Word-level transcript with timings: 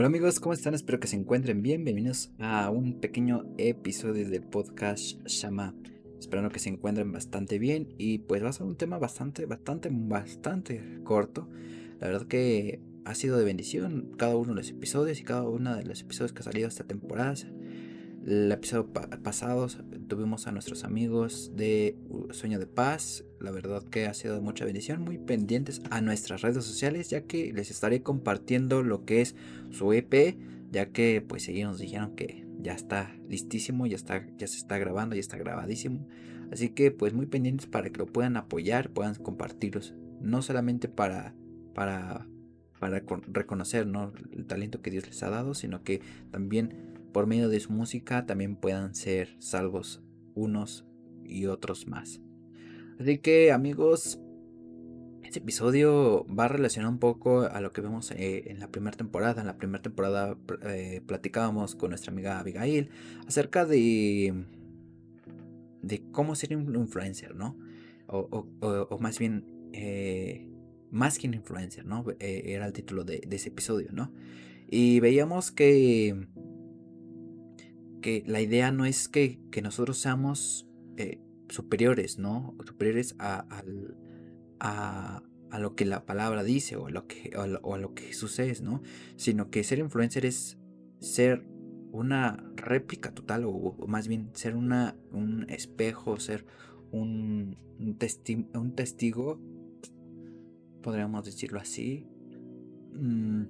Hola 0.00 0.06
amigos, 0.06 0.40
¿cómo 0.40 0.54
están? 0.54 0.72
Espero 0.72 0.98
que 0.98 1.08
se 1.08 1.16
encuentren 1.16 1.60
bien. 1.60 1.84
Bienvenidos 1.84 2.30
a 2.38 2.70
un 2.70 3.00
pequeño 3.00 3.44
episodio 3.58 4.26
del 4.30 4.42
podcast 4.42 5.20
Shama. 5.26 5.74
Esperando 6.18 6.48
que 6.48 6.58
se 6.58 6.70
encuentren 6.70 7.12
bastante 7.12 7.58
bien 7.58 7.94
y 7.98 8.16
pues 8.20 8.42
va 8.42 8.48
a 8.48 8.52
ser 8.54 8.66
un 8.66 8.76
tema 8.76 8.98
bastante, 8.98 9.44
bastante, 9.44 9.90
bastante 9.92 11.00
corto. 11.04 11.50
La 11.98 12.06
verdad 12.06 12.26
que 12.26 12.80
ha 13.04 13.14
sido 13.14 13.36
de 13.36 13.44
bendición 13.44 14.14
cada 14.16 14.36
uno 14.36 14.54
de 14.54 14.60
los 14.60 14.70
episodios 14.70 15.20
y 15.20 15.24
cada 15.24 15.42
uno 15.42 15.76
de 15.76 15.84
los 15.84 16.00
episodios 16.00 16.32
que 16.32 16.38
ha 16.40 16.44
salido 16.44 16.66
esta 16.66 16.84
temporada. 16.84 17.34
El 18.26 18.52
episodio 18.52 18.92
pasado 18.92 19.66
tuvimos 20.06 20.46
a 20.46 20.52
nuestros 20.52 20.84
amigos 20.84 21.52
de 21.56 21.96
Sueño 22.32 22.58
de 22.58 22.66
Paz. 22.66 23.24
La 23.40 23.50
verdad 23.50 23.82
que 23.82 24.04
ha 24.06 24.12
sido 24.12 24.34
de 24.34 24.42
mucha 24.42 24.66
bendición. 24.66 25.02
Muy 25.02 25.16
pendientes 25.16 25.80
a 25.90 26.02
nuestras 26.02 26.42
redes 26.42 26.64
sociales 26.64 27.08
ya 27.08 27.22
que 27.22 27.50
les 27.54 27.70
estaré 27.70 28.02
compartiendo 28.02 28.82
lo 28.82 29.06
que 29.06 29.22
es 29.22 29.36
su 29.70 29.94
EP. 29.94 30.36
Ya 30.70 30.90
que 30.90 31.24
pues 31.26 31.48
ellos 31.48 31.70
nos 31.70 31.78
dijeron 31.78 32.14
que 32.14 32.46
ya 32.58 32.74
está 32.74 33.16
listísimo, 33.26 33.86
ya, 33.86 33.96
está, 33.96 34.26
ya 34.36 34.46
se 34.46 34.58
está 34.58 34.76
grabando, 34.76 35.16
ya 35.16 35.20
está 35.20 35.38
grabadísimo. 35.38 36.06
Así 36.52 36.68
que 36.68 36.90
pues 36.90 37.14
muy 37.14 37.24
pendientes 37.24 37.66
para 37.66 37.88
que 37.88 37.98
lo 37.98 38.06
puedan 38.06 38.36
apoyar, 38.36 38.90
puedan 38.90 39.14
compartirlos. 39.14 39.94
No 40.20 40.42
solamente 40.42 40.88
para, 40.88 41.34
para, 41.74 42.26
para 42.78 43.02
reconocer 43.28 43.86
¿no? 43.86 44.12
el 44.30 44.44
talento 44.44 44.82
que 44.82 44.90
Dios 44.90 45.06
les 45.06 45.22
ha 45.22 45.30
dado, 45.30 45.54
sino 45.54 45.82
que 45.82 46.02
también 46.30 46.89
por 47.12 47.26
medio 47.26 47.48
de 47.48 47.60
su 47.60 47.72
música 47.72 48.26
también 48.26 48.56
puedan 48.56 48.94
ser 48.94 49.36
salvos 49.38 50.02
unos 50.34 50.84
y 51.24 51.46
otros 51.46 51.86
más. 51.86 52.20
Así 52.98 53.18
que 53.18 53.52
amigos, 53.52 54.20
este 55.22 55.38
episodio 55.38 56.26
va 56.26 56.46
a 56.46 56.48
relacionar 56.48 56.90
un 56.90 56.98
poco 56.98 57.42
a 57.42 57.60
lo 57.60 57.72
que 57.72 57.80
vemos 57.80 58.10
eh, 58.10 58.50
en 58.50 58.58
la 58.58 58.68
primera 58.68 58.96
temporada. 58.96 59.40
En 59.40 59.46
la 59.46 59.56
primera 59.56 59.80
temporada 59.80 60.36
eh, 60.64 61.00
platicábamos 61.06 61.76
con 61.76 61.90
nuestra 61.90 62.12
amiga 62.12 62.38
Abigail 62.40 62.90
acerca 63.26 63.64
de, 63.64 64.44
de 65.82 66.02
cómo 66.10 66.34
ser 66.34 66.56
un 66.56 66.74
influencer, 66.74 67.36
¿no? 67.36 67.56
O, 68.08 68.98
más 69.00 69.20
bien, 69.20 69.44
eh, 69.72 70.48
más 70.90 71.16
que 71.18 71.28
un 71.28 71.34
influencer, 71.34 71.86
¿no? 71.86 72.04
era 72.18 72.66
el 72.66 72.72
título 72.72 73.04
de, 73.04 73.20
de 73.24 73.36
ese 73.36 73.50
episodio, 73.50 73.90
¿no? 73.92 74.12
Y 74.68 74.98
veíamos 74.98 75.52
que 75.52 76.26
que 78.00 78.24
la 78.26 78.40
idea 78.40 78.72
no 78.72 78.84
es 78.84 79.08
que, 79.08 79.38
nosotros 79.62 79.98
seamos 79.98 80.68
eh, 80.96 81.20
superiores, 81.48 82.18
¿no? 82.18 82.56
Superiores 82.64 83.14
a, 83.18 83.46
a, 84.60 85.58
lo 85.58 85.74
que 85.74 85.84
la 85.84 86.06
palabra 86.06 86.42
dice 86.42 86.76
o 86.76 86.86
a 86.86 86.90
lo 86.90 87.06
que, 87.06 87.32
o 87.36 87.74
a 87.74 87.78
lo, 87.78 87.94
que 87.94 88.04
Jesús 88.04 88.38
es, 88.38 88.62
¿no? 88.62 88.82
Sino 89.16 89.50
que 89.50 89.64
ser 89.64 89.78
influencer 89.78 90.24
es 90.26 90.58
ser 91.00 91.44
una 91.92 92.44
réplica 92.56 93.12
total 93.12 93.44
o, 93.46 93.76
más 93.86 94.08
bien 94.08 94.30
ser 94.34 94.54
una, 94.56 94.96
un 95.12 95.48
espejo, 95.50 96.18
ser 96.20 96.46
un, 96.92 97.56
un, 97.78 97.98
un 98.54 98.74
testigo, 98.74 99.40
podríamos 100.82 101.24
decirlo 101.24 101.60
así, 101.60 102.06
mm, 102.92 103.42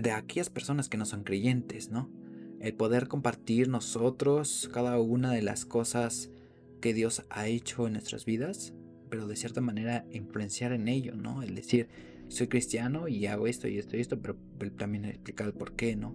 de 0.00 0.10
aquellas 0.10 0.50
personas 0.50 0.88
que 0.88 0.96
no 0.96 1.04
son 1.04 1.24
creyentes, 1.24 1.90
¿no? 1.90 2.10
El 2.62 2.74
poder 2.74 3.08
compartir 3.08 3.68
nosotros 3.68 4.70
cada 4.72 4.98
una 5.00 5.32
de 5.32 5.42
las 5.42 5.64
cosas 5.66 6.30
que 6.80 6.94
Dios 6.94 7.24
ha 7.28 7.48
hecho 7.48 7.86
en 7.86 7.94
nuestras 7.94 8.24
vidas, 8.24 8.72
pero 9.10 9.26
de 9.26 9.36
cierta 9.36 9.60
manera 9.60 10.06
influenciar 10.12 10.72
en 10.72 10.86
ello, 10.86 11.16
¿no? 11.16 11.42
El 11.42 11.56
decir, 11.56 11.88
soy 12.28 12.46
cristiano 12.46 13.08
y 13.08 13.26
hago 13.26 13.48
esto 13.48 13.66
y 13.66 13.78
esto 13.78 13.96
y 13.96 14.00
esto, 14.00 14.20
pero 14.20 14.36
también 14.76 15.04
explicar 15.04 15.48
el 15.48 15.54
por 15.54 15.74
qué, 15.74 15.96
¿no? 15.96 16.14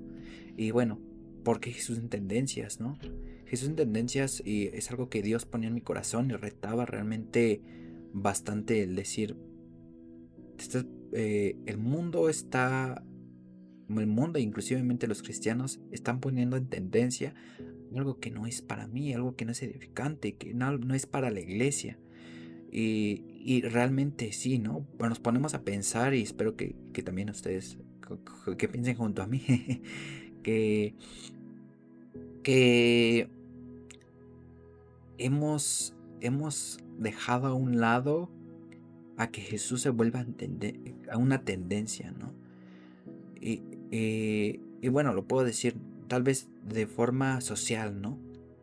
Y 0.56 0.72
bueno, 0.72 1.00
porque 1.44 1.72
Jesús 1.72 1.98
en 1.98 2.08
tendencias, 2.08 2.80
¿no? 2.80 2.98
Jesús 3.46 3.68
en 3.70 3.76
tendencias 3.76 4.42
y 4.44 4.68
es 4.68 4.90
algo 4.90 5.10
que 5.10 5.22
Dios 5.22 5.46
ponía 5.46 5.68
en 5.68 5.76
mi 5.76 5.82
corazón 5.82 6.32
y 6.32 6.34
retaba 6.34 6.86
realmente 6.86 7.62
bastante 8.14 8.84
el 8.84 8.96
decir, 8.96 9.36
eh, 11.12 11.58
el 11.66 11.78
mundo 11.78 12.30
está 12.30 13.04
el 13.90 14.08
mundo, 14.08 14.40
inclusivemente 14.40 15.08
los 15.08 15.24
cristianos, 15.24 15.80
están 15.92 16.20
poniendo 16.20 16.58
en 16.58 16.68
tendencia 16.68 17.34
algo 17.96 18.20
que 18.20 18.32
no 18.32 18.46
es 18.46 18.62
para 18.62 18.88
mí, 18.88 19.14
algo 19.14 19.36
que 19.36 19.46
no 19.46 19.52
es 19.52 19.64
edificante, 19.64 20.36
que 20.36 20.54
no, 20.54 20.78
no 20.78 20.94
es 20.94 21.06
para 21.06 21.30
la 21.32 21.40
iglesia. 21.40 21.98
Y, 22.72 23.62
realmente 23.62 24.34
sí, 24.34 24.60
¿no? 24.60 24.86
nos 25.00 25.20
ponemos 25.20 25.54
a 25.54 25.64
pensar 25.64 26.14
y 26.14 26.22
espero 26.22 26.56
que, 26.56 26.76
también 27.04 27.30
ustedes 27.30 27.78
que 28.58 28.68
piensen 28.68 28.96
junto 28.96 29.22
a 29.22 29.28
mí 29.28 29.42
que, 30.44 30.94
que 32.44 33.30
hemos, 35.18 35.96
hemos 36.20 36.80
dejado 37.00 37.48
a 37.48 37.54
un 37.54 37.80
lado 37.80 38.30
a 39.16 39.32
que 39.32 39.42
Jesús 39.42 39.82
se 39.82 39.90
vuelva 39.90 40.20
a, 40.20 40.26
a 41.14 41.18
una 41.18 41.44
tendencia, 41.44 42.12
¿no? 42.12 42.34
Y, 43.42 43.77
eh, 43.92 44.60
y 44.82 44.88
bueno, 44.90 45.14
lo 45.14 45.26
puedo 45.26 45.46
decir 45.46 45.76
tal 46.08 46.24
vez 46.24 46.48
de 46.68 46.88
forma 46.88 47.42
social, 47.42 48.02
¿no? 48.02 48.18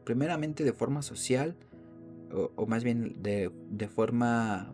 Primeramente 0.05 0.65
de 0.65 0.73
forma 0.73 1.03
social, 1.03 1.57
o, 2.57 2.67
más 2.67 2.85
bien 2.85 3.23
de, 3.23 3.51
forma 3.89 4.73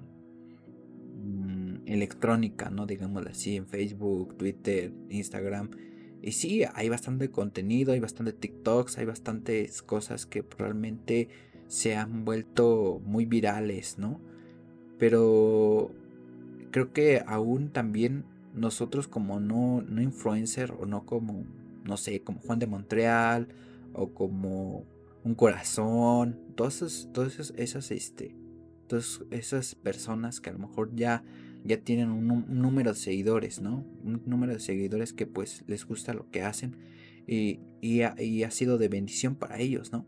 mm, 1.22 1.87
electrónica, 1.87 2.71
¿no? 2.71 2.87
Digámoslo 2.87 3.31
así, 3.31 3.56
en 3.56 3.66
Facebook, 3.66 4.37
Twitter, 4.37 4.93
Instagram. 5.09 5.71
Y 6.22 6.33
sí, 6.33 6.65
hay 6.75 6.88
bastante 6.88 7.31
contenido, 7.31 7.93
hay 7.93 8.00
bastante 8.00 8.32
TikToks, 8.32 8.99
hay 8.99 9.06
bastantes 9.06 9.82
cosas 9.82 10.27
que 10.27 10.44
realmente 10.59 11.28
se 11.67 11.97
han 11.97 12.25
vuelto 12.25 13.00
muy 13.05 13.25
virales, 13.25 13.99
¿no? 13.99 14.21
Pero 14.99 15.93
creo 16.71 16.93
que 16.93 17.22
aún 17.27 17.71
también 17.71 18.25
nosotros 18.55 19.09
como 19.09 19.41
no, 19.41 19.83
no 19.83 20.03
influencer 20.03 20.72
o 20.72 20.87
no 20.87 21.06
como, 21.06 21.44
no 21.84 21.97
sé, 21.97 22.22
como 22.22 22.41
Juan 22.41 22.59
de 22.59 22.66
Montreal 22.66 23.49
o 23.93 24.12
como 24.12 24.84
un 25.25 25.34
corazón, 25.34 26.38
todas 26.55 26.77
esas, 26.77 27.12
todas 27.12 27.53
esas, 27.56 27.91
este, 27.91 28.34
todas 28.87 29.22
esas 29.31 29.75
personas 29.75 30.41
que 30.41 30.50
a 30.50 30.53
lo 30.53 30.59
mejor 30.59 30.94
ya, 30.94 31.22
ya 31.65 31.78
tienen 31.78 32.11
un, 32.11 32.47
número 32.49 32.93
de 32.93 32.99
seguidores, 32.99 33.61
¿no? 33.61 33.84
Un 34.03 34.22
número 34.27 34.55
de 34.55 34.61
seguidores 34.61 35.12
que 35.12 35.27
pues 35.27 35.65
les 35.67 35.84
gusta 35.84 36.15
lo 36.15 36.31
que 36.31 36.43
hacen 36.43 36.77
y, 37.27 37.61
y, 37.81 38.00
y 38.19 38.43
ha 38.43 38.50
sido 38.50 38.78
de 38.78 38.88
bendición 38.88 39.34
para 39.34 39.59
ellos, 39.59 39.93
¿no? 39.93 40.06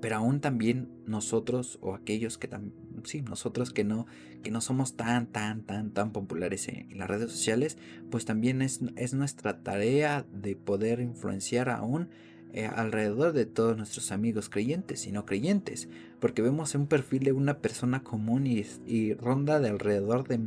Pero 0.00 0.16
aún 0.16 0.40
también 0.40 0.90
nosotros 1.06 1.78
o 1.80 1.94
aquellos 1.94 2.36
que 2.36 2.46
también 2.46 2.83
sí, 3.04 3.22
nosotros 3.22 3.72
que 3.72 3.84
no, 3.84 4.06
que 4.42 4.50
no 4.50 4.60
somos 4.60 4.96
tan, 4.96 5.26
tan, 5.26 5.62
tan, 5.62 5.90
tan 5.90 6.12
populares 6.12 6.68
en, 6.68 6.98
las 6.98 7.08
redes 7.08 7.30
sociales, 7.30 7.78
pues 8.10 8.24
también 8.24 8.62
es, 8.62 8.80
es, 8.96 9.14
nuestra 9.14 9.62
tarea 9.62 10.24
de 10.32 10.56
poder 10.56 11.00
influenciar 11.00 11.68
aún 11.68 12.08
eh, 12.56 12.66
alrededor 12.66 13.32
de 13.32 13.46
todos 13.46 13.76
nuestros 13.76 14.12
amigos 14.12 14.48
creyentes 14.48 15.08
y 15.08 15.10
no 15.10 15.26
creyentes, 15.26 15.88
porque 16.20 16.40
vemos 16.40 16.72
un 16.76 16.86
perfil 16.86 17.24
de 17.24 17.32
una 17.32 17.58
persona 17.58 18.04
común 18.04 18.46
y, 18.46 19.14
ronda 19.14 19.58
de 19.58 19.70
alrededor 19.70 20.28
de 20.28 20.38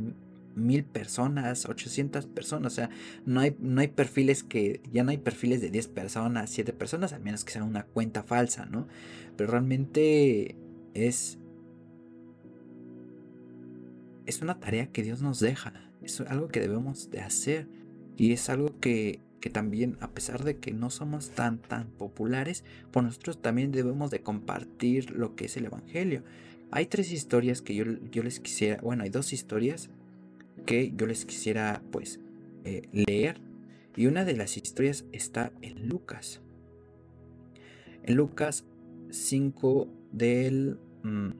mil 0.54 0.84
personas, 0.84 1.66
800 1.66 2.24
personas, 2.24 2.72
o 2.72 2.76
sea, 2.76 2.88
no 3.26 3.40
hay, 3.40 3.54
no 3.60 3.82
hay 3.82 3.88
perfiles 3.88 4.42
que, 4.42 4.80
ya 4.90 5.04
no 5.04 5.10
hay 5.10 5.18
perfiles 5.18 5.60
de 5.60 5.68
10 5.68 5.88
personas, 5.88 6.48
7 6.48 6.72
personas, 6.72 7.12
al 7.12 7.20
menos 7.20 7.44
que 7.44 7.52
sea 7.52 7.62
una 7.62 7.84
cuenta 7.84 8.22
falsa, 8.22 8.64
¿no? 8.64 8.88
Pero 9.36 9.50
realmente 9.50 10.56
es 10.94 11.36
es 14.28 14.42
una 14.42 14.60
tarea 14.60 14.92
que 14.92 15.02
Dios 15.02 15.22
nos 15.22 15.40
deja, 15.40 15.72
es 16.02 16.20
algo 16.20 16.48
que 16.48 16.60
debemos 16.60 17.10
de 17.10 17.20
hacer 17.20 17.66
y 18.18 18.32
es 18.32 18.50
algo 18.50 18.78
que, 18.78 19.20
también 19.52 19.96
a 20.00 20.10
pesar 20.10 20.44
de 20.44 20.58
que 20.58 20.72
no 20.72 20.90
somos 20.90 21.30
tan 21.30 21.56
tan 21.56 21.86
populares, 21.86 22.64
por 22.90 23.02
nosotros 23.02 23.40
también 23.40 23.72
debemos 23.72 24.10
de 24.10 24.20
compartir 24.20 25.12
lo 25.12 25.34
que 25.34 25.46
es 25.46 25.56
el 25.56 25.64
Evangelio. 25.64 26.22
Hay 26.70 26.84
tres 26.84 27.10
historias 27.10 27.62
que 27.62 27.74
yo, 27.74 27.84
yo 28.12 28.22
les 28.22 28.40
quisiera, 28.40 28.78
bueno, 28.82 29.04
hay 29.04 29.08
dos 29.08 29.32
historias 29.32 29.88
que 30.66 30.92
yo 30.94 31.06
les 31.06 31.24
quisiera 31.24 31.80
pues 31.90 32.20
eh, 32.64 32.82
leer 32.92 33.40
y 33.96 34.06
una 34.06 34.26
de 34.26 34.36
las 34.36 34.58
historias 34.58 35.06
está 35.12 35.50
en 35.62 35.88
Lucas. 35.88 36.42
En 38.02 38.16
Lucas 38.16 38.66
5 39.08 39.88
del... 40.12 40.78
Mm, 41.02 41.30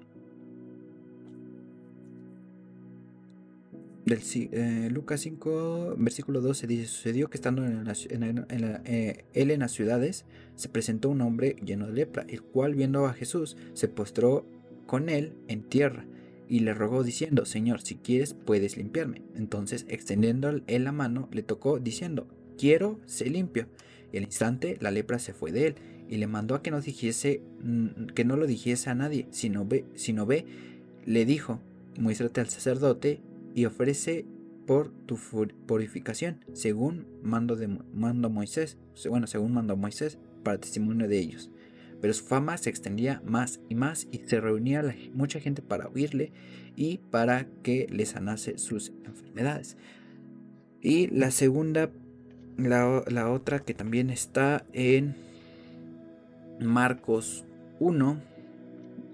del 4.08 4.22
eh, 4.52 4.88
Lucas 4.90 5.20
5, 5.20 5.94
versículo 5.98 6.40
12 6.40 6.66
dice, 6.66 6.86
sucedió 6.86 7.28
que 7.28 7.36
estando 7.36 7.64
en, 7.64 7.86
eh, 8.84 9.24
él 9.32 9.50
en 9.50 9.60
las 9.60 9.72
ciudades, 9.72 10.24
se 10.56 10.68
presentó 10.68 11.08
un 11.08 11.20
hombre 11.20 11.56
lleno 11.64 11.86
de 11.86 11.92
lepra, 11.92 12.24
el 12.28 12.42
cual 12.42 12.74
viendo 12.74 13.06
a 13.06 13.12
Jesús, 13.12 13.56
se 13.74 13.88
postró 13.88 14.46
con 14.86 15.08
él 15.08 15.34
en 15.48 15.62
tierra 15.62 16.06
y 16.48 16.60
le 16.60 16.74
rogó 16.74 17.04
diciendo, 17.04 17.44
Señor, 17.44 17.80
si 17.80 17.96
quieres 17.96 18.34
puedes 18.34 18.76
limpiarme. 18.76 19.22
Entonces, 19.36 19.84
extendiendo 19.88 20.48
él 20.48 20.84
la 20.84 20.92
mano, 20.92 21.28
le 21.30 21.42
tocó 21.42 21.78
diciendo, 21.78 22.26
quiero, 22.56 22.98
sé 23.06 23.28
limpio. 23.28 23.68
Y 24.12 24.16
al 24.16 24.24
instante 24.24 24.78
la 24.80 24.90
lepra 24.90 25.18
se 25.18 25.34
fue 25.34 25.52
de 25.52 25.68
él 25.68 25.74
y 26.08 26.16
le 26.16 26.26
mandó 26.26 26.54
a 26.54 26.62
que 26.62 26.70
no 26.70 26.80
dijese, 26.80 27.42
mm, 27.62 28.06
que 28.14 28.24
no 28.24 28.36
lo 28.36 28.46
dijese 28.46 28.88
a 28.90 28.94
nadie, 28.94 29.26
sino 29.30 29.66
ve, 29.66 29.84
sino 29.94 30.24
ve, 30.24 30.46
le 31.04 31.26
dijo, 31.26 31.60
muéstrate 31.98 32.40
al 32.40 32.48
sacerdote 32.48 33.20
y 33.58 33.66
ofrece 33.66 34.24
por 34.68 34.92
tu 35.06 35.18
purificación, 35.66 36.44
según 36.52 37.08
mando 37.24 37.56
de 37.56 37.66
mando 37.66 38.30
Moisés, 38.30 38.78
bueno, 39.08 39.26
según 39.26 39.52
mando 39.52 39.76
Moisés, 39.76 40.16
para 40.44 40.60
testimonio 40.60 41.08
de 41.08 41.18
ellos. 41.18 41.50
Pero 42.00 42.14
su 42.14 42.24
fama 42.24 42.56
se 42.56 42.70
extendía 42.70 43.20
más 43.26 43.58
y 43.68 43.74
más 43.74 44.06
y 44.12 44.18
se 44.18 44.40
reunía 44.40 44.94
mucha 45.12 45.40
gente 45.40 45.60
para 45.60 45.88
oírle 45.88 46.30
y 46.76 46.98
para 46.98 47.48
que 47.64 47.88
le 47.90 48.06
sanase 48.06 48.58
sus 48.58 48.92
enfermedades. 49.04 49.76
Y 50.80 51.08
la 51.08 51.32
segunda, 51.32 51.90
la, 52.56 53.02
la 53.08 53.28
otra 53.28 53.58
que 53.58 53.74
también 53.74 54.10
está 54.10 54.64
en 54.72 55.16
Marcos 56.60 57.44
1, 57.80 58.20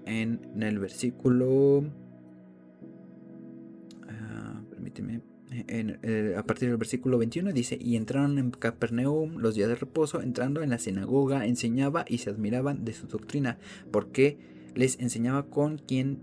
en, 0.05 0.61
el 0.61 0.77
versículo... 0.77 1.85
Permíteme. 4.95 5.35
Eh, 5.51 6.35
a 6.35 6.43
partir 6.43 6.69
del 6.69 6.77
versículo 6.77 7.17
21 7.17 7.51
dice, 7.51 7.77
y 7.79 7.95
entraron 7.95 8.39
en 8.39 8.51
Capernaum 8.51 9.37
los 9.37 9.55
días 9.55 9.69
de 9.69 9.75
reposo, 9.75 10.21
entrando 10.21 10.63
en 10.63 10.71
la 10.71 10.79
sinagoga, 10.79 11.45
enseñaba 11.45 12.05
y 12.07 12.17
se 12.17 12.31
admiraban 12.31 12.83
de 12.83 12.93
su 12.93 13.07
doctrina, 13.07 13.59
porque 13.91 14.37
les 14.73 14.99
enseñaba 14.99 15.47
con 15.49 15.77
quien, 15.77 16.19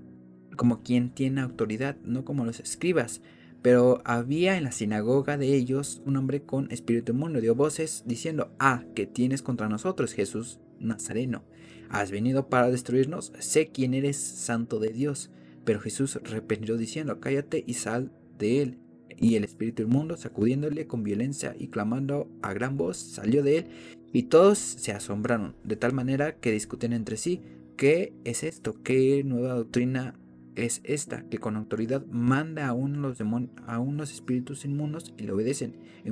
como 0.56 0.82
quien 0.82 1.10
tiene 1.10 1.40
autoridad, 1.40 1.96
no 2.04 2.24
como 2.24 2.44
los 2.44 2.60
escribas. 2.60 3.22
Pero 3.62 4.02
había 4.04 4.56
en 4.56 4.64
la 4.64 4.72
sinagoga 4.72 5.38
de 5.38 5.54
ellos 5.54 6.02
un 6.04 6.16
hombre 6.16 6.42
con 6.42 6.70
espíritu 6.72 7.12
inmundo, 7.12 7.40
dio 7.40 7.54
voces 7.54 8.02
diciendo, 8.06 8.52
ah, 8.58 8.84
¿qué 8.94 9.06
tienes 9.06 9.40
contra 9.40 9.68
nosotros, 9.68 10.14
Jesús 10.14 10.58
Nazareno? 10.80 11.44
¿Has 11.88 12.10
venido 12.10 12.48
para 12.48 12.70
destruirnos? 12.70 13.32
Sé 13.38 13.68
quién 13.68 13.94
eres 13.94 14.16
santo 14.16 14.80
de 14.80 14.88
Dios. 14.88 15.30
Pero 15.64 15.78
Jesús 15.78 16.18
reprendió 16.24 16.76
diciendo, 16.76 17.20
cállate 17.20 17.62
y 17.64 17.74
sal 17.74 18.10
de 18.42 18.62
él. 18.62 18.78
Y 19.16 19.36
el 19.36 19.44
espíritu 19.44 19.82
inmundo, 19.82 20.16
sacudiéndole 20.16 20.86
con 20.86 21.04
violencia 21.04 21.54
y 21.58 21.68
clamando 21.68 22.28
a 22.42 22.52
gran 22.52 22.76
voz, 22.76 22.96
salió 22.96 23.42
de 23.42 23.58
él, 23.58 23.66
y 24.12 24.24
todos 24.24 24.58
se 24.58 24.92
asombraron, 24.92 25.54
de 25.64 25.76
tal 25.76 25.92
manera 25.94 26.36
que 26.36 26.52
discuten 26.52 26.92
entre 26.92 27.16
sí, 27.16 27.40
¿qué 27.76 28.12
es 28.24 28.42
esto? 28.42 28.74
¿Qué 28.82 29.22
nueva 29.24 29.54
doctrina 29.54 30.18
es 30.54 30.82
esta? 30.84 31.28
Que 31.28 31.38
con 31.38 31.56
autoridad 31.56 32.04
manda 32.06 32.66
a 32.66 32.74
unos, 32.74 33.18
a 33.66 33.78
unos 33.78 34.12
espíritus 34.12 34.64
inmundos 34.64 35.14
y 35.16 35.22
le 35.22 35.32
obedecen. 35.32 35.76
Y 36.04 36.10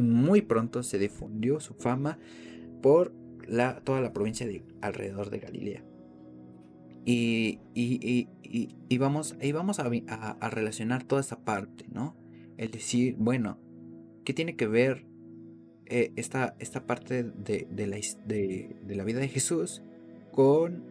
muy, 0.00 0.42
pronto 0.42 0.82
se 0.82 0.98
difundió 0.98 1.60
su 1.60 1.74
fama 1.74 2.18
por 2.82 3.12
la, 3.46 3.80
toda 3.80 4.00
la 4.00 4.12
provincia 4.12 4.46
de 4.46 4.62
alrededor 4.80 5.28
de 5.30 5.40
Galilea. 5.40 5.84
Y, 7.06 7.58
y, 7.74 8.98
vamos, 8.98 9.36
y 9.40 9.52
vamos 9.52 9.78
a, 9.78 9.84
a, 9.88 10.50
relacionar 10.50 11.04
toda 11.04 11.20
esta 11.20 11.44
parte, 11.44 11.84
¿no? 11.92 12.16
el 12.56 12.70
decir, 12.70 13.16
bueno, 13.18 13.58
¿qué 14.24 14.32
tiene 14.32 14.56
que 14.56 14.66
ver 14.66 15.04
eh, 15.86 16.12
esta, 16.16 16.54
esta, 16.58 16.86
parte 16.86 17.22
de, 17.22 17.66
la, 17.86 17.98
de, 18.26 18.76
la, 18.88 19.04
vida 19.04 19.20
de 19.20 19.28
Jesús 19.28 19.82
con 20.32 20.82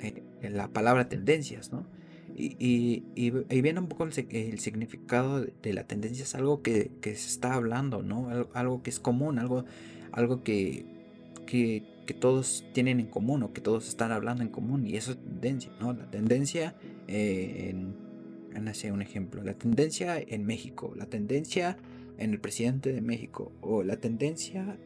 eh, 0.00 0.22
la 0.48 0.68
palabra 0.68 1.08
tendencias, 1.08 1.72
¿no? 1.72 1.86
Y, 2.34 2.56
y, 2.58 3.04
y, 3.14 3.60
viene 3.60 3.80
un 3.80 3.88
poco 3.88 4.04
el, 4.04 4.58
significado 4.58 5.40
de 5.40 5.72
la 5.72 5.86
tendencia, 5.86 6.22
es 6.22 6.34
algo 6.34 6.62
que, 6.62 6.90
se 7.02 7.10
está 7.10 7.54
hablando, 7.54 8.02
¿no? 8.02 8.28
Algo, 8.54 8.82
que 8.82 8.90
es 8.90 9.00
común, 9.00 9.38
algo, 9.38 9.64
algo 10.12 10.42
que, 10.42 10.86
que, 11.46 11.82
todos 12.14 12.64
tienen 12.72 13.00
en 13.00 13.06
común 13.06 13.42
o 13.42 13.52
que 13.52 13.60
todos 13.60 13.88
están 13.88 14.12
hablando 14.12 14.42
en 14.42 14.50
común, 14.50 14.86
y 14.86 14.96
eso 14.96 15.12
es 15.12 15.18
tendencia, 15.18 15.72
¿no? 15.80 15.92
La 15.92 16.10
tendencia 16.10 16.74
eh, 17.08 17.70
en 17.70 18.92
un 18.92 19.02
ejemplo, 19.02 19.42
la 19.42 19.54
tendencia 19.54 20.18
en 20.18 20.44
México, 20.44 20.92
la 20.96 21.06
tendencia 21.06 21.76
en 22.18 22.32
el 22.32 22.40
presidente 22.40 22.92
de 22.92 23.00
México 23.00 23.52
o 23.60 23.82
la 23.82 23.96
tendencia 23.96 24.78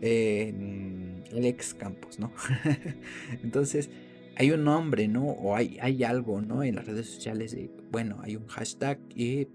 en 0.00 1.22
el 1.30 1.44
ex 1.44 1.74
Campos, 1.74 2.18
¿no? 2.18 2.32
Entonces, 3.42 3.90
hay 4.36 4.50
un 4.52 4.64
nombre, 4.64 5.08
¿no? 5.08 5.26
O 5.26 5.54
hay, 5.54 5.78
hay 5.80 6.02
algo, 6.04 6.40
¿no? 6.40 6.62
En 6.62 6.76
las 6.76 6.86
redes 6.86 7.06
sociales 7.06 7.52
de, 7.52 7.70
bueno, 7.90 8.18
hay 8.22 8.36
un 8.36 8.46
hashtag 8.46 8.98
y 9.14 9.48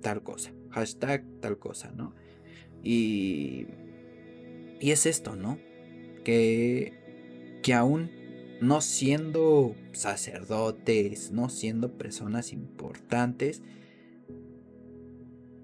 tal 0.00 0.22
cosa, 0.22 0.52
hashtag 0.70 1.24
tal 1.40 1.58
cosa, 1.58 1.92
¿no? 1.92 2.14
Y, 2.82 3.66
y 4.80 4.90
es 4.90 5.06
esto, 5.06 5.36
¿no? 5.36 5.58
Que, 6.24 7.60
que 7.62 7.74
aún 7.74 8.10
no 8.60 8.80
siendo 8.80 9.74
sacerdotes, 9.92 11.32
no 11.32 11.48
siendo 11.48 11.98
personas 11.98 12.52
importantes, 12.52 13.62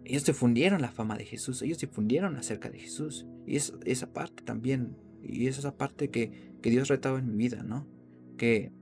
ellos 0.04 0.24
difundieron 0.24 0.80
la 0.80 0.90
fama 0.90 1.16
de 1.16 1.24
Jesús, 1.24 1.62
ellos 1.62 1.78
difundieron 1.78 2.36
acerca 2.36 2.70
de 2.70 2.78
Jesús. 2.78 3.26
Y 3.46 3.56
es 3.56 3.74
esa 3.84 4.12
parte 4.12 4.42
también, 4.42 4.96
y 5.22 5.46
es 5.46 5.58
esa 5.58 5.76
parte 5.76 6.10
que, 6.10 6.48
Dios 6.62 6.88
retaba 6.88 7.18
en 7.18 7.28
mi 7.28 7.36
vida, 7.36 7.62
¿no? 7.62 7.86
Que, 8.36 8.72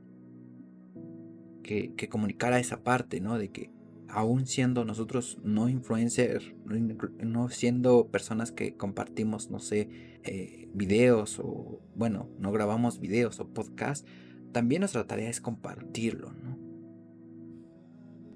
que, 1.63 1.95
que 1.95 2.09
comunicara 2.09 2.59
esa 2.59 2.83
parte, 2.83 3.21
¿no? 3.21 3.39
De 3.39 3.51
que 3.51 3.71
aún 4.09 4.47
siendo 4.47 4.85
nosotros 4.85 5.39
no 5.43 5.69
influencers, 5.69 6.55
no 6.65 7.49
siendo 7.49 8.09
personas 8.09 8.53
que 8.53 8.77
compartimos, 8.77 9.51
no 9.51 9.59
sé, 9.59 9.89
eh, 10.25 10.69
videos 10.75 11.39
o, 11.39 11.81
bueno, 11.95 12.29
no 12.39 12.53
grabamos 12.53 13.01
videos 13.01 13.41
o 13.41 13.49
podcast, 13.49 14.07
también 14.53 14.81
nuestra 14.81 15.07
tarea 15.07 15.29
es 15.29 15.41
compartirlo, 15.41 16.33
¿no? 16.33 16.67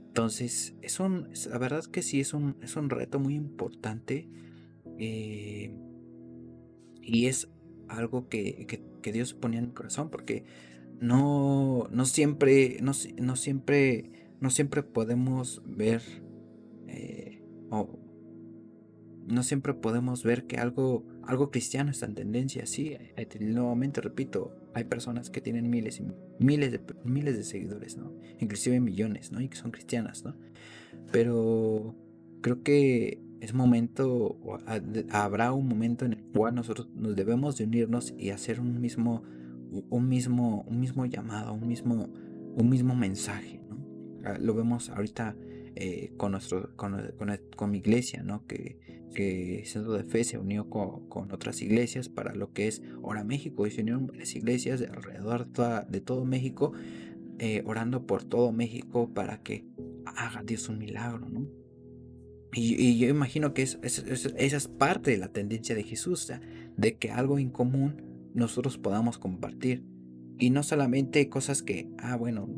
Entonces, 0.09 0.75
es 0.83 0.99
un, 0.99 1.29
la 1.49 1.59
verdad 1.59 1.85
que 1.85 2.03
sí, 2.03 2.21
es 2.21 2.35
un, 2.35 2.57
es 2.63 2.75
un 2.75 2.91
reto 2.91 3.21
muy 3.21 3.37
importante 3.37 4.29
eh, 4.99 5.73
y 7.01 7.27
es 7.27 7.49
algo 7.89 8.29
que, 8.29 8.67
que, 8.67 9.13
Dios 9.13 9.35
ponía 9.35 9.61
en 9.61 9.67
el 9.67 9.73
corazón 9.73 10.11
porque 10.11 10.45
no, 11.01 11.89
no 11.91 12.05
siempre, 12.07 12.79
no, 12.83 12.93
no 13.21 13.37
siempre 13.37 14.20
no 14.41 14.51
siempre 14.51 14.83
podemos 14.83 15.63
ver 15.67 16.03
eh, 16.89 17.43
o 17.71 17.99
no 19.27 19.43
siempre 19.43 19.75
podemos 19.75 20.25
ver 20.25 20.47
que 20.47 20.57
algo, 20.57 21.07
algo 21.23 21.51
cristiano 21.51 21.91
está 21.91 22.07
en 22.07 22.15
tendencia. 22.15 22.67
Sí, 22.67 22.97
nuevamente 23.39 24.01
repito, 24.01 24.57
hay 24.75 24.85
personas 24.85 25.31
que 25.31 25.41
tienen 25.41 25.71
miles 25.71 26.01
y 26.01 26.07
miles 26.43 26.73
de, 26.73 26.81
miles 27.05 27.37
de 27.37 27.45
seguidores, 27.45 27.97
¿no? 27.97 28.13
Inclusive 28.41 28.81
millones, 28.81 29.31
¿no? 29.31 29.41
Y 29.41 29.49
que 29.49 29.57
son 29.57 29.71
cristianas, 29.71 30.25
¿no? 30.25 30.35
Pero 31.13 31.95
creo 32.41 32.63
que 32.65 33.23
es 33.41 33.55
momento, 33.55 34.39
habrá 35.11 35.53
un 35.53 35.69
momento 35.69 36.05
en 36.05 36.15
el 36.15 36.23
cual 36.25 36.55
nosotros 36.57 36.89
nos 36.95 37.15
debemos 37.15 37.57
de 37.57 37.65
unirnos 37.65 38.15
y 38.19 38.31
hacer 38.31 38.59
un 38.59 38.81
mismo, 38.81 39.23
un 39.91 40.09
mismo, 40.09 40.65
un 40.67 40.81
mismo 40.81 41.07
llamado, 41.07 41.55
un 41.55 41.69
mismo, 41.69 42.09
un 42.57 42.69
mismo 42.69 42.97
mensaje, 42.97 43.61
Ah, 43.71 43.80
lo 44.41 44.55
vemos 44.55 44.91
ahorita 44.91 45.37
eh, 45.77 46.13
con, 46.17 46.33
nuestro, 46.33 46.75
con, 46.77 47.71
mi 47.71 47.79
iglesia, 47.79 48.23
¿no? 48.23 48.45
que, 48.47 48.79
que 49.15 49.63
Centro 49.67 49.93
de 49.93 50.05
Fe 50.05 50.25
se 50.25 50.39
unió 50.39 50.69
con, 50.69 51.33
otras 51.33 51.63
iglesias 51.63 52.09
para 52.09 52.35
lo 52.35 52.53
que 52.53 52.69
es 52.69 52.83
Hora 53.03 53.25
México 53.25 53.67
y 53.67 53.71
se 53.71 53.83
unieron 53.83 54.07
varias 54.07 54.35
iglesias 54.35 54.81
de 54.81 54.87
alrededor 54.87 55.47
de, 55.89 56.01
todo 56.01 56.25
México, 56.25 56.73
eh, 57.39 57.63
orando 57.65 58.07
por 58.07 58.25
todo 58.25 58.53
México 58.53 59.13
para 59.15 59.43
que 59.43 59.65
haga 60.05 60.43
Dios 60.43 60.69
un 60.69 60.79
milagro. 60.79 61.29
¿no? 61.29 61.47
Y, 62.53 62.99
yo 62.99 63.09
imagino 63.09 63.55
que 63.55 63.63
es, 63.63 63.79
esa 63.83 64.35
es 64.37 64.69
parte 64.69 65.13
de 65.13 65.19
la 65.19 65.29
tendencia 65.29 65.75
de 65.75 65.85
Jesús, 65.85 66.33
de 66.77 66.97
que 66.97 67.11
algo 67.11 67.39
en 67.39 67.51
común 67.51 68.31
nosotros 68.35 68.77
podamos 68.77 69.19
compartir. 69.19 69.85
Y 70.39 70.51
no 70.51 70.63
solamente 70.63 71.29
cosas 71.29 71.63
que, 71.63 71.91
ah, 71.99 72.17
bueno, 72.17 72.49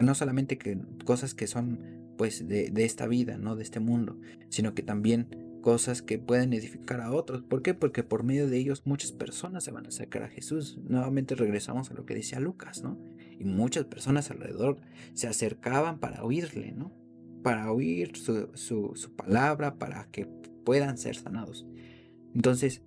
no 0.00 0.14
solamente 0.14 0.58
que 0.58 0.78
cosas 1.04 1.34
que 1.34 1.46
son 1.46 2.00
pues 2.16 2.46
de, 2.46 2.70
esta 2.84 3.06
vida, 3.06 3.38
¿no? 3.38 3.56
De 3.56 3.62
este 3.62 3.80
mundo, 3.80 4.18
sino 4.50 4.74
que 4.74 4.82
también 4.82 5.58
cosas 5.62 6.02
que 6.02 6.18
pueden 6.18 6.52
edificar 6.52 7.00
a 7.00 7.12
otros. 7.12 7.42
¿Por 7.42 7.62
qué? 7.62 7.72
Porque 7.72 8.02
por 8.02 8.24
medio 8.24 8.48
de 8.48 8.58
ellos 8.58 8.82
muchas 8.84 9.12
personas 9.12 9.64
se 9.64 9.70
van 9.70 9.86
a 9.86 9.88
acercar 9.88 10.24
a 10.24 10.28
Jesús. 10.28 10.78
Nuevamente 10.86 11.34
regresamos 11.34 11.90
a 11.90 11.94
lo 11.94 12.04
que 12.04 12.14
decía 12.14 12.40
Lucas, 12.40 12.82
¿no? 12.82 12.98
Y 13.38 13.44
muchas 13.44 13.86
personas 13.86 14.30
alrededor 14.30 14.80
se 15.14 15.28
acercaban 15.28 15.98
para 15.98 16.22
oírle, 16.22 16.72
¿no? 16.72 16.92
Para 17.42 17.72
oír 17.72 18.16
su, 18.16 18.50
su 18.54 19.16
palabra, 19.16 19.78
para 19.78 20.04
que 20.10 20.26
puedan 20.64 20.98
ser 20.98 21.16
sanados. 21.16 21.66
Entonces, 22.34 22.82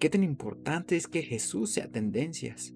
¿qué 0.00 0.08
tan 0.08 0.24
importante 0.24 0.96
es 0.96 1.08
que 1.08 1.22
Jesús 1.22 1.72
sea 1.72 1.90
tendencias? 1.90 2.74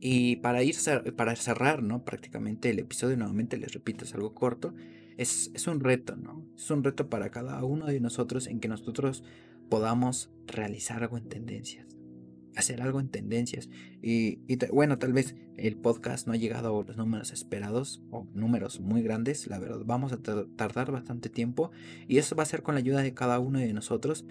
Y 0.00 0.36
para 0.36 0.62
ir 0.62 0.76
para 1.16 1.36
cerrar, 1.36 1.82
¿no? 1.82 2.04
Prácticamente 2.04 2.70
el 2.70 2.78
episodio, 2.78 3.16
nuevamente 3.16 3.58
les 3.58 3.72
repito, 3.72 4.04
es 4.04 4.14
algo 4.14 4.34
corto. 4.34 4.74
es, 5.16 5.50
es 5.54 5.66
un 5.66 5.80
reto, 5.80 6.16
¿no? 6.16 6.46
Es 6.56 6.70
un 6.70 6.82
reto 6.82 7.08
para 7.08 7.30
cada 7.30 7.62
uno 7.64 7.86
de 7.86 8.00
nosotros 8.00 8.46
en 8.46 8.60
que 8.60 8.68
nosotros 8.68 9.22
podamos 9.68 10.30
realizar 10.46 11.02
algo 11.02 11.18
en 11.18 11.28
tendencias 11.28 12.00
hacer 12.56 12.82
algo 12.82 13.00
en 13.00 13.08
tendencias. 13.08 13.68
Y, 14.02 14.38
bueno, 14.72 14.98
tal 14.98 15.12
vez 15.12 15.34
el 15.56 15.76
podcast 15.76 16.26
no 16.26 16.32
ha 16.32 16.36
llegado 16.36 16.78
a 16.78 16.84
los 16.84 16.96
números 16.96 17.32
esperados 17.32 18.02
o 18.10 18.26
números 18.34 18.80
muy 18.80 19.02
grandes, 19.02 19.46
la 19.46 19.58
verdad, 19.58 19.80
vamos 19.84 20.12
a 20.12 20.18
tardar 20.56 20.90
bastante 20.90 21.28
tiempo 21.28 21.70
y 22.08 22.18
eso 22.18 22.36
va 22.36 22.44
a 22.44 22.46
ser 22.46 22.62
con 22.62 22.74
la 22.74 22.80
ayuda 22.80 23.02
de 23.02 23.14
cada 23.14 23.38
uno 23.38 23.58
de 23.58 23.72
nosotros. 23.72 24.24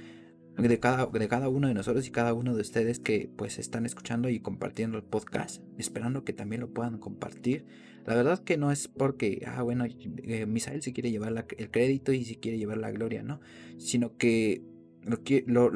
De 0.58 0.77
cada, 0.77 1.06
de 1.06 1.27
cada 1.29 1.48
uno 1.48 1.70
de 1.70 1.74
nosotros 1.74 2.06
y 2.06 2.12
cada 2.12 2.34
uno 2.34 2.53
de 2.53 2.62
ustedes 2.62 3.00
que 3.00 3.29
pues 3.38 3.60
están 3.60 3.86
escuchando 3.86 4.27
y 4.27 4.41
compartiendo 4.41 4.98
el 4.98 5.03
podcast, 5.03 5.63
esperando 5.77 6.25
que 6.25 6.34
también 6.34 6.60
lo 6.62 6.74
puedan 6.74 6.98
compartir. 6.98 7.65
La 8.06 8.15
verdad 8.15 8.44
que 8.44 8.58
no 8.58 8.72
es 8.72 8.88
porque, 8.88 9.44
ah, 9.48 9.62
bueno, 9.62 9.86
eh, 9.86 10.46
Misael 10.46 10.82
si 10.82 10.94
quiere 10.94 11.12
llevar 11.12 11.46
el 11.58 11.72
crédito 11.72 12.12
y 12.12 12.25
si 12.25 12.36
quiere 12.36 12.58
llevar 12.58 12.77
la 12.77 12.91
gloria, 12.91 13.24
¿no? 13.24 13.39
Sino 13.77 14.18
que 14.18 14.63
lo, 15.03 15.72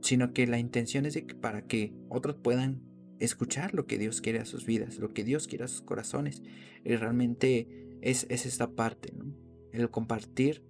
sino 0.00 0.32
que 0.32 0.46
la 0.46 0.58
intención 0.58 1.06
es 1.06 1.14
de 1.14 1.26
que 1.26 1.34
para 1.34 1.62
que 1.62 1.92
otros 2.08 2.36
puedan 2.36 2.80
escuchar 3.20 3.74
lo 3.74 3.86
que 3.86 3.98
Dios 3.98 4.20
quiere 4.20 4.38
a 4.38 4.44
sus 4.44 4.64
vidas, 4.64 4.98
lo 4.98 5.12
que 5.12 5.24
Dios 5.24 5.46
quiere 5.46 5.64
a 5.64 5.68
sus 5.68 5.82
corazones. 5.82 6.42
Y 6.84 6.96
realmente 6.96 7.98
es, 8.00 8.26
es 8.30 8.46
esta 8.46 8.70
parte, 8.70 9.12
¿no? 9.16 9.34
El 9.72 9.90
compartir 9.90 10.62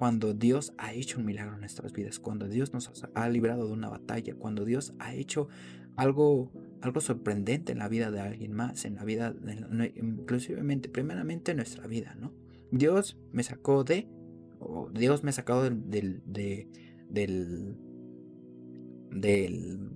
cuando 0.00 0.32
Dios 0.32 0.72
ha 0.78 0.94
hecho 0.94 1.18
un 1.18 1.26
milagro 1.26 1.56
en 1.56 1.60
nuestras 1.60 1.92
vidas, 1.92 2.18
cuando 2.18 2.48
Dios 2.48 2.72
nos 2.72 2.90
ha 3.14 3.28
librado 3.28 3.66
de 3.66 3.74
una 3.74 3.90
batalla, 3.90 4.34
cuando 4.34 4.64
Dios 4.64 4.94
ha 4.98 5.12
hecho 5.14 5.48
algo, 5.94 6.50
algo 6.80 7.02
sorprendente 7.02 7.72
en 7.72 7.80
la 7.80 7.88
vida 7.88 8.10
de 8.10 8.20
alguien 8.20 8.54
más, 8.54 8.86
en 8.86 8.94
la 8.94 9.04
vida, 9.04 9.34
inclusivemente, 9.96 10.88
primeramente 10.88 11.50
en 11.50 11.58
nuestra 11.58 11.86
vida, 11.86 12.16
¿no? 12.18 12.32
Dios 12.70 13.18
me 13.30 13.42
sacó 13.42 13.84
de, 13.84 14.08
o 14.58 14.88
Dios 14.88 15.22
me 15.22 15.28
ha 15.28 15.32
sacado 15.34 15.64
del, 15.64 16.22
del 16.24 17.76
del 19.10 19.90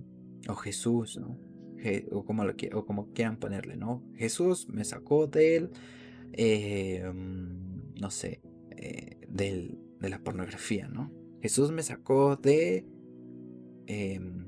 o 0.47 0.53
Jesús, 0.53 1.17
¿no? 1.17 1.39
o, 2.11 2.25
como 2.25 2.45
lo, 2.45 2.55
quieran 2.55 3.37
ponerle, 3.39 3.75
¿no? 3.75 4.03
Jesús 4.13 4.69
me 4.69 4.85
sacó 4.85 5.25
del, 5.25 5.71
eh, 6.33 7.11
mm, 7.11 7.99
no 7.99 8.11
sé, 8.11 8.43
eh, 8.77 9.17
del, 9.27 9.79
de 10.05 10.11
la 10.11 10.19
pornografía, 10.19 10.87
¿no? 10.87 11.11
Jesús 11.41 11.71
me 11.71 11.81
sacó 11.81 12.35
de, 12.35 12.85
em, 13.87 14.47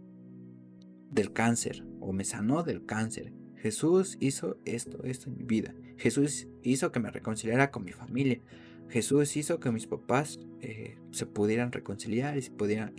del 1.12 1.34
cáncer, 1.34 1.84
o 2.00 2.14
me 2.14 2.24
sanó 2.24 2.62
del 2.64 2.86
cáncer. 2.86 3.34
Jesús 3.56 4.18
hizo 4.20 4.60
esto, 4.66 5.04
esto 5.04 5.30
en 5.30 5.38
mi 5.38 5.44
vida. 5.44 5.74
Jesús 5.98 6.48
hizo 6.62 6.92
que 6.92 7.00
me 7.00 7.10
reconciliara 7.10 7.72
con 7.72 7.84
mi 7.84 7.92
familia. 7.92 8.40
Jesús 8.88 9.36
hizo 9.36 9.60
que 9.60 9.72
mis 9.72 9.88
papás 9.88 10.40
eh, 10.62 11.00
se 11.12 11.26
pudieran 11.26 11.72
reconciliar 11.72 12.38
y 12.38 12.44
se 12.44 12.52
pudieran, 12.52 12.94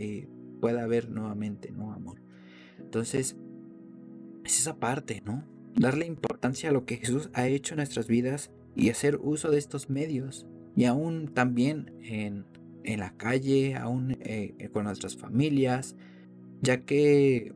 pueda 0.61 0.83
haber 0.83 1.09
nuevamente, 1.09 1.71
¿no? 1.71 1.93
Amor. 1.93 2.21
Entonces, 2.81 3.37
es 4.45 4.59
esa 4.59 4.81
parte, 4.81 5.23
¿no? 5.25 5.45
Darle 5.77 6.07
importancia 6.07 6.71
a 6.71 6.73
lo 6.73 6.85
que 6.85 6.97
Jesús 6.97 7.31
ha 7.35 7.47
hecho 7.47 7.75
en 7.75 7.79
nuestras 7.79 8.09
vidas 8.09 8.51
y 8.75 8.91
hacer 8.91 9.17
uso 9.23 9.51
de 9.53 9.59
estos 9.59 9.91
medios. 9.91 10.47
Y 10.79 10.85
aún 10.85 11.27
también 11.27 11.91
en, 12.05 12.45
en 12.85 13.01
la 13.01 13.17
calle, 13.17 13.75
aún 13.75 14.13
eh, 14.21 14.55
eh, 14.61 14.69
con 14.69 14.85
nuestras 14.85 15.17
familias, 15.17 15.97
ya 16.63 16.83
que 16.83 17.53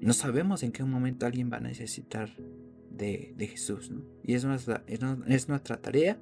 no 0.00 0.12
sabemos 0.12 0.64
en 0.64 0.72
qué 0.72 0.82
momento 0.82 1.26
alguien 1.26 1.48
va 1.48 1.58
a 1.58 1.60
necesitar 1.60 2.36
de, 2.90 3.34
de 3.36 3.46
Jesús, 3.46 3.92
¿no? 3.92 4.02
Y 4.24 4.34
es 4.34 4.44
nuestra, 4.44 4.82
es 4.88 5.48
nuestra 5.48 5.80
tarea 5.80 6.18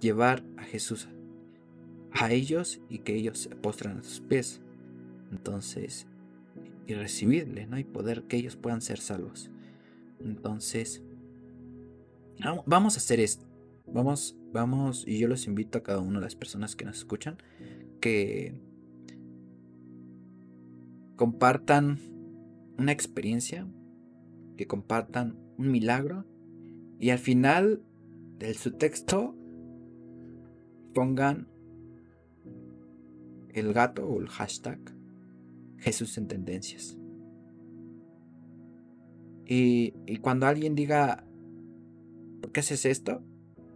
llevar 0.00 0.42
a 0.56 0.62
Jesús 0.62 1.10
a 2.12 2.32
ellos 2.32 2.80
y 2.88 3.00
que 3.00 3.14
ellos 3.14 3.40
se 3.40 3.50
postren 3.50 3.98
a 3.98 4.02
sus 4.02 4.20
pies. 4.20 4.62
Entonces, 5.30 6.06
y 6.86 6.94
recibirle, 6.94 7.66
¿no? 7.66 7.78
Y 7.78 7.84
poder 7.84 8.22
que 8.22 8.38
ellos 8.38 8.56
puedan 8.56 8.80
ser 8.80 8.98
salvos. 8.98 9.50
Entonces, 10.20 11.02
vamos 12.64 12.94
a 12.94 12.96
hacer 12.96 13.20
esto. 13.20 13.44
Vamos, 13.86 14.38
vamos, 14.54 15.04
y 15.06 15.18
yo 15.18 15.28
los 15.28 15.46
invito 15.46 15.78
a 15.78 15.82
cada 15.82 15.98
una 15.98 16.20
de 16.20 16.24
las 16.24 16.36
personas 16.36 16.76
que 16.76 16.84
nos 16.84 16.98
escuchan 16.98 17.36
que 18.00 18.54
compartan 21.16 21.98
una 22.78 22.92
experiencia, 22.92 23.66
que 24.56 24.66
compartan 24.66 25.36
un 25.58 25.70
milagro 25.70 26.24
y 27.00 27.10
al 27.10 27.18
final 27.18 27.82
de 28.38 28.54
su 28.54 28.72
texto 28.72 29.36
pongan 30.94 31.48
el 33.50 33.72
gato 33.72 34.06
o 34.06 34.20
el 34.20 34.28
hashtag 34.28 34.78
Jesús 35.78 36.16
en 36.16 36.28
tendencias. 36.28 36.96
Y, 39.46 39.92
cuando 40.22 40.46
alguien 40.46 40.74
diga, 40.74 41.26
¿por 42.40 42.52
qué 42.52 42.60
haces 42.60 42.86
esto? 42.86 43.22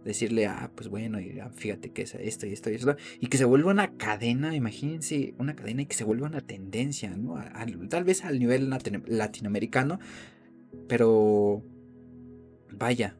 Decirle, 0.09 0.47
ah, 0.47 0.71
pues 0.73 0.89
bueno, 0.89 1.19
fíjate 1.53 1.91
que 1.91 2.01
es 2.01 2.15
esto 2.15 2.47
y 2.47 2.53
esto 2.53 2.71
y 2.71 2.73
esto. 2.73 2.95
Y 3.19 3.27
que 3.27 3.37
se 3.37 3.45
vuelva 3.45 3.69
una 3.69 3.95
cadena, 3.95 4.55
imagínense, 4.55 5.35
una 5.37 5.55
cadena 5.55 5.83
y 5.83 5.85
que 5.85 5.93
se 5.93 6.03
vuelva 6.03 6.25
una 6.25 6.41
tendencia, 6.41 7.15
¿no? 7.15 7.35
tal 7.89 8.05
vez 8.05 8.25
al 8.25 8.39
nivel 8.39 8.71
latinoamericano, 9.05 9.99
pero 10.87 11.61
vaya, 12.71 13.15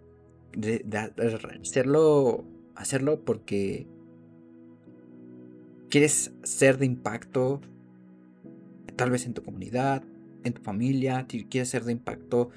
hacerlo, 1.62 2.44
hacerlo 2.74 3.24
porque 3.24 3.86
quieres 5.92 6.34
ser 6.42 6.80
de 6.80 6.88
impacto, 6.88 7.62
tal 8.96 9.12
vez 9.12 9.28
en 9.28 9.36
tu 9.36 9.44
comunidad, 9.44 10.02
en 10.44 10.54
tu 10.54 10.64
familia, 10.64 11.28
quieres 11.28 11.70
ser 11.70 11.84
de 11.84 11.92
impacto 11.92 12.50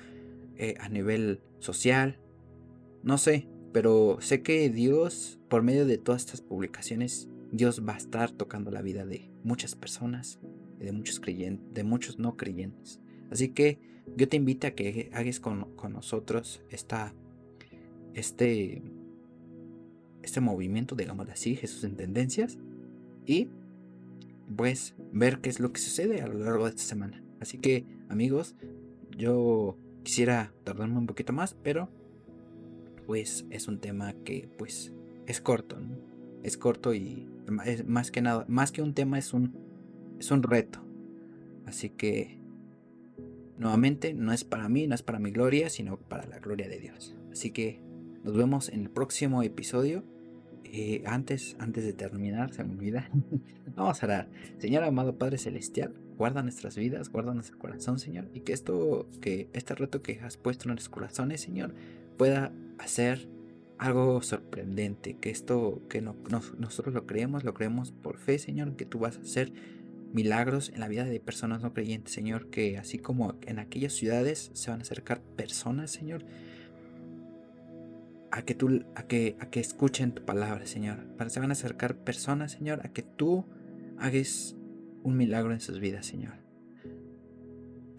eh, 0.56 0.76
a 0.80 0.88
nivel 0.88 1.42
social, 1.58 2.18
no 3.02 3.18
sé, 3.18 3.46
pero 3.72 4.18
sé 4.20 4.42
que 4.42 4.68
Dios, 4.70 5.38
por 5.48 5.62
medio 5.62 5.86
de 5.86 5.98
todas 5.98 6.22
estas 6.22 6.40
publicaciones, 6.42 7.28
Dios 7.50 7.82
va 7.86 7.94
a 7.94 7.98
estar 7.98 8.30
tocando 8.30 8.70
la 8.70 8.82
vida 8.82 9.04
de 9.04 9.30
muchas 9.44 9.74
personas, 9.74 10.38
de 10.78 10.92
muchos 10.92 11.20
creyentes, 11.20 11.74
de 11.74 11.84
muchos 11.84 12.18
no 12.18 12.36
creyentes. 12.36 13.00
Así 13.30 13.48
que 13.48 13.78
yo 14.16 14.28
te 14.28 14.36
invito 14.36 14.66
a 14.66 14.72
que 14.72 15.10
hagas 15.12 15.40
con, 15.40 15.66
nosotros 15.90 16.62
esta, 16.70 17.14
este, 18.14 18.82
este 20.22 20.40
movimiento, 20.40 20.94
digamos 20.94 21.28
así, 21.28 21.56
Jesús 21.56 21.84
en 21.84 21.96
tendencias, 21.96 22.58
y 23.26 23.48
pues 24.54 24.94
ver 25.12 25.40
qué 25.40 25.48
es 25.48 25.60
lo 25.60 25.72
que 25.72 25.80
sucede 25.80 26.20
a 26.20 26.26
lo 26.26 26.38
largo 26.38 26.64
de 26.64 26.70
esta 26.70 26.82
semana. 26.82 27.22
Así 27.40 27.58
que 27.58 27.86
amigos, 28.08 28.54
yo 29.16 29.78
quisiera 30.02 30.52
tardarme 30.64 30.98
un 30.98 31.06
poquito 31.06 31.32
más, 31.32 31.54
pero 31.62 31.88
pues 33.06 33.46
es 33.50 33.68
un 33.68 33.78
tema 33.78 34.14
que 34.24 34.48
pues 34.58 34.92
es 35.26 35.40
corto, 35.40 35.76
es 36.42 36.56
corto 36.56 36.94
y 36.94 37.28
es 37.64 37.86
más 37.86 38.10
que 38.10 38.22
nada, 38.22 38.44
más 38.48 38.72
que 38.72 38.82
un 38.82 38.94
tema 38.94 39.18
es 39.18 39.32
un 39.32 39.54
es 40.18 40.30
un 40.30 40.42
reto. 40.42 40.80
Así 41.66 41.90
que 41.90 42.38
nuevamente 43.58 44.14
no 44.14 44.32
es 44.32 44.44
para 44.44 44.68
mí, 44.68 44.86
no 44.86 44.94
es 44.94 45.02
para 45.02 45.18
mi 45.18 45.30
gloria, 45.30 45.68
sino 45.70 45.96
para 45.96 46.26
la 46.26 46.38
gloria 46.38 46.68
de 46.68 46.78
Dios. 46.78 47.16
Así 47.32 47.50
que 47.50 47.80
nos 48.24 48.36
vemos 48.36 48.68
en 48.68 48.82
el 48.82 48.90
próximo 48.90 49.42
episodio 49.42 50.04
eh, 50.64 51.02
antes, 51.06 51.56
antes 51.58 51.84
de 51.84 51.92
terminar, 51.92 52.52
se 52.54 52.64
me 52.64 52.72
olvida. 52.72 53.10
Vamos 53.76 54.02
a 54.02 54.06
orar. 54.06 54.28
Señor 54.58 54.84
amado 54.84 55.18
Padre 55.18 55.38
Celestial, 55.38 55.92
guarda 56.16 56.42
nuestras 56.42 56.76
vidas, 56.76 57.10
guarda 57.10 57.34
nuestro 57.34 57.58
corazón, 57.58 57.98
Señor. 57.98 58.28
Y 58.32 58.40
que 58.40 58.52
esto, 58.52 59.06
que 59.20 59.48
este 59.52 59.74
reto 59.74 60.02
que 60.02 60.20
has 60.20 60.36
puesto 60.36 60.64
en 60.64 60.68
nuestros 60.68 60.88
corazones, 60.88 61.40
Señor, 61.40 61.74
pueda 62.16 62.52
hacer 62.84 63.28
algo 63.78 64.22
sorprendente. 64.22 65.16
Que 65.18 65.30
esto, 65.30 65.82
que 65.88 66.00
no, 66.00 66.16
nosotros 66.58 66.94
lo 66.94 67.06
creemos, 67.06 67.44
lo 67.44 67.54
creemos 67.54 67.92
por 67.92 68.18
fe, 68.18 68.38
Señor, 68.38 68.76
que 68.76 68.84
tú 68.84 68.98
vas 68.98 69.18
a 69.18 69.22
hacer 69.22 69.52
milagros 70.12 70.70
en 70.74 70.80
la 70.80 70.88
vida 70.88 71.04
de 71.04 71.20
personas 71.20 71.62
no 71.62 71.72
creyentes, 71.72 72.12
Señor. 72.12 72.50
Que 72.50 72.78
así 72.78 72.98
como 72.98 73.34
en 73.42 73.58
aquellas 73.58 73.92
ciudades 73.92 74.50
se 74.54 74.70
van 74.70 74.80
a 74.80 74.82
acercar 74.82 75.20
personas, 75.20 75.90
Señor 75.90 76.24
a 78.32 78.42
que 78.42 78.54
tú, 78.54 78.82
a 78.94 79.02
que, 79.06 79.36
a 79.40 79.50
que 79.50 79.60
escuchen 79.60 80.12
tu 80.12 80.24
palabra, 80.24 80.66
Señor. 80.66 81.06
Se 81.28 81.38
van 81.38 81.50
a 81.50 81.52
acercar 81.52 81.96
personas, 81.96 82.52
Señor, 82.52 82.80
a 82.82 82.88
que 82.88 83.02
tú 83.02 83.44
hagas 83.98 84.56
un 85.02 85.18
milagro 85.18 85.52
en 85.52 85.60
sus 85.60 85.78
vidas, 85.80 86.06
Señor. 86.06 86.32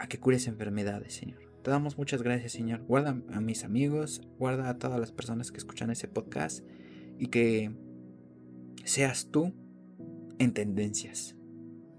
A 0.00 0.08
que 0.08 0.18
cures 0.18 0.48
enfermedades, 0.48 1.14
Señor. 1.14 1.43
Te 1.64 1.70
damos 1.70 1.96
muchas 1.96 2.22
gracias, 2.22 2.52
Señor. 2.52 2.82
Guarda 2.82 3.18
a 3.32 3.40
mis 3.40 3.64
amigos, 3.64 4.20
guarda 4.38 4.68
a 4.68 4.78
todas 4.78 5.00
las 5.00 5.12
personas 5.12 5.50
que 5.50 5.56
escuchan 5.56 5.88
ese 5.90 6.08
podcast 6.08 6.62
y 7.18 7.28
que 7.28 7.74
seas 8.84 9.30
tú 9.30 9.54
en 10.38 10.52
tendencias. 10.52 11.34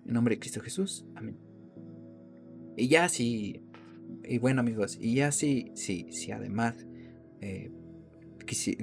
En 0.06 0.14
nombre 0.14 0.36
de 0.36 0.40
Cristo 0.40 0.62
Jesús. 0.62 1.08
Amén. 1.16 1.40
Y 2.78 2.90
ya 2.90 3.10
si, 3.10 3.64
y 4.24 4.38
bueno 4.38 4.60
amigos, 4.60 5.00
y 5.02 5.16
ya 5.16 5.32
si, 5.32 5.72
si, 5.74 6.12
si 6.12 6.32
además 6.32 6.86
eh, 7.42 7.72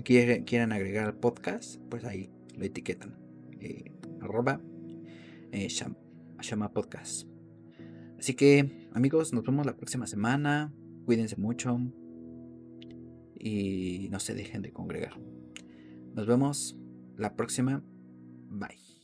quieren 0.02 0.72
agregar 0.72 1.06
al 1.06 1.14
podcast, 1.14 1.80
pues 1.90 2.04
ahí 2.04 2.28
lo 2.56 2.64
etiquetan. 2.64 3.14
Eh, 3.60 3.92
arroba 4.20 4.60
eh, 5.52 5.68
llama 5.68 6.72
podcast. 6.72 7.31
Así 8.22 8.34
que 8.34 8.88
amigos, 8.92 9.32
nos 9.32 9.42
vemos 9.42 9.66
la 9.66 9.76
próxima 9.76 10.06
semana. 10.06 10.72
Cuídense 11.06 11.34
mucho. 11.34 11.76
Y 13.34 14.06
no 14.12 14.20
se 14.20 14.32
dejen 14.32 14.62
de 14.62 14.72
congregar. 14.72 15.18
Nos 16.14 16.28
vemos 16.28 16.78
la 17.16 17.34
próxima. 17.34 17.82
Bye. 18.48 19.01